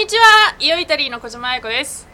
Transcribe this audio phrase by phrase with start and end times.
[0.00, 0.56] にちは。
[0.58, 2.08] イオイタリーの小島彩子です。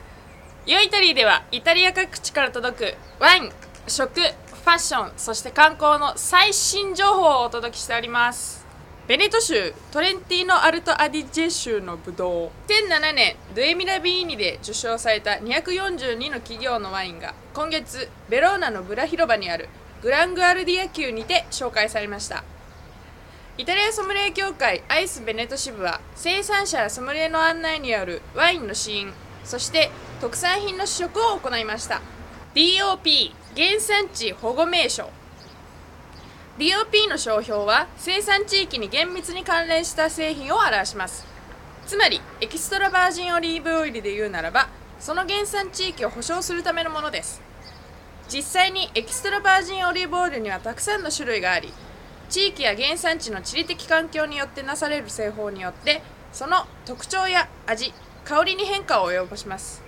[0.66, 3.52] イオイタリーではイタリア各地から届くワイン
[3.86, 8.66] 食ファッションそして観光の最新情報をお届けしております。
[9.06, 12.50] ベネト州トレンティーノ・アルト・アディジェ州のブドウ。
[12.66, 19.68] 2007年ドゥエミラビーニで受賞された242の企業のワインが今月ベローナのブラ広場にある
[20.02, 22.42] グラングアルディア宮にて紹介されました。
[23.58, 29.14] イタリアソムリエ協会アイスベネト支部は生産者やソムリエの案内によるワインの試飲
[29.44, 32.02] そして特産品の試食を行いました。
[32.54, 35.08] DOP 原産地保護名称。
[36.58, 41.26] DOP の商標は生産地域に厳密に関連した製品を表します。
[41.86, 47.40] つまりエキストラバージンオリーブオイルで言うならばその原産地域を保証するためのものです。
[48.28, 51.72] 実際にエキストラバージンオリーブオイルにはたくさんの種類があり
[52.28, 57.92] 地域や原産地の地理的環境によってなされる製法によってその特徴や味
[58.24, 59.82] 香りに変化を及ぼします。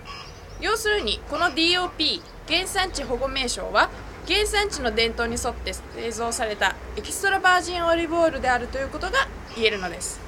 [0.61, 3.89] 要するにこの DOP 原産地保護名称は
[4.27, 10.19] 原産地の伝統に沿って製造されたエキストラバージンオリーブオイルであるということが言えるのです。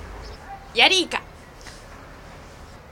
[0.74, 1.22] ヤリイカ。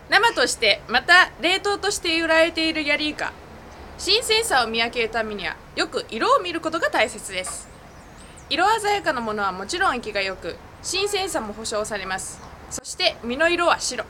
[0.09, 3.33] 生としてまた冷凍として売られているヤリイカ。
[3.97, 7.67] 新鮮さを見分けるためにはよく色を見ることが大切です。
[8.49, 12.41] 色鮮やかなものはもちろん生きが良く新鮮さも保証されます。
[12.71, 14.05] そして身の色は白。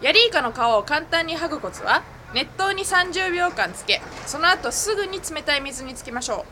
[0.00, 6.46] ヤリイカの皮を簡単に剥ぐコツは熱湯に30秒間つけその後すぐに冷たい水につけましょ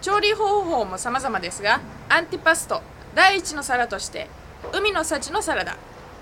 [0.00, 0.04] う。
[0.04, 2.82] 調理方法も様々ですがアンティパスト
[3.14, 4.28] 第一の皿として
[4.72, 5.76] 海の幸のサラダ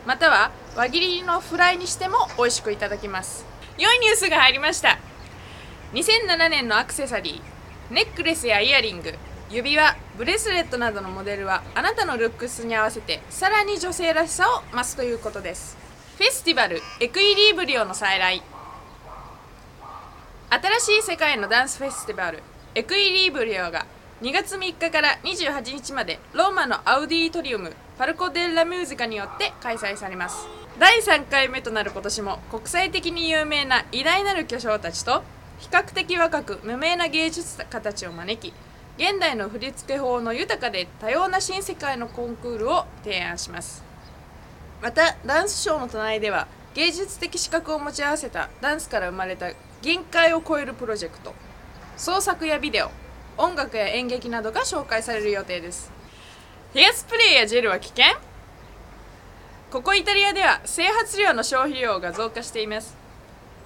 [0.07, 3.47] または輪切りのフライにしても美味しくいただきます。
[3.79, 4.99] 良いニュースが入りました。
[5.95, 9.15] 2007年のアクセサリーネックレスやイヤリング
[9.51, 15.77] 指輪ブレスレットなどのモデルはあなたのルックスに合わせてさらに女性らしさを増すということです。
[16.19, 18.43] フェスティバルエクイリーブリオの再来。
[20.51, 22.43] 新しい世界のダンスフェスティバル
[22.77, 23.87] エクイリーブリオが
[24.23, 30.47] 2月3日から28日までローマのアウディトリウムパルコ・デッラ・ミュージカによって開催されます。
[30.79, 35.25] 第3回目となる今年も国際的に有名な偉大なる巨匠たちと
[35.59, 38.55] 比較的若く無名な芸術家たちを招き
[38.97, 43.83] 現代の振付法の豊かで多様な新世界のコンクールを提案します。
[44.83, 49.51] またダンスショーの隣では芸術的資格を持ち合わせたダンスから生まれた
[49.83, 51.35] 限界を超えるプロジェクト
[51.97, 52.91] 創作やビデオ
[53.37, 55.91] 音楽や演劇などが紹介される予定です。
[56.75, 58.05] ヘアスプレーやジェルは危険。
[59.71, 63.00] ここイタリアでは整髪料の消費量が増加しています。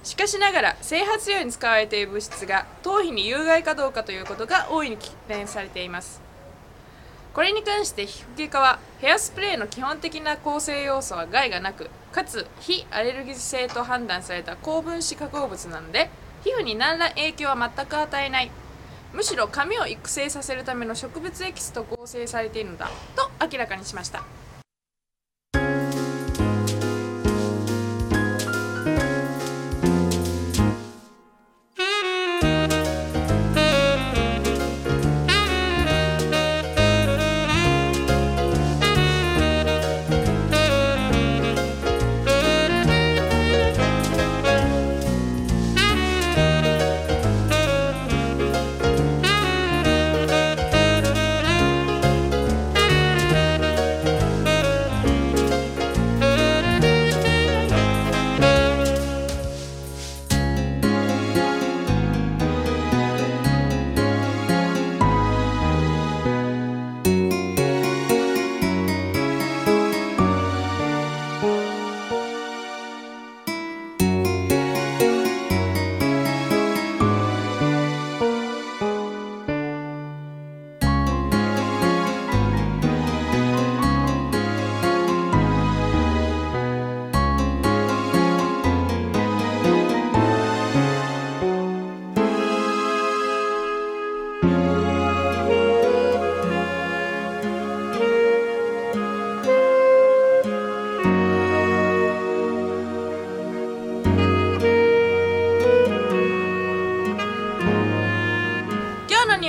[0.05, 6.21] しかしながら整髪料に使われている物質が頭皮に有害かどうかということが大いに懸念されています。
[7.33, 16.09] これに関して皮膚外科はヘアスプレーの基本的な構成要素は害がなくかつ非アレルギー性と判断された高分子化合物なので
[16.43, 18.51] 皮膚に何ら影響は全く与えない。
[19.11, 24.23] むしろ髪を育成させるための植物エキスと合成されているのだと明らかにしました。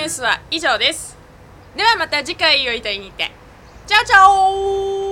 [0.06, 1.16] ニュースは以上です。
[1.76, 3.32] ではまた次回をいたいにて。
[3.88, 5.05] チャオチャオ